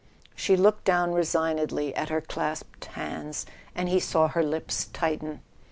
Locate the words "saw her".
3.99-4.41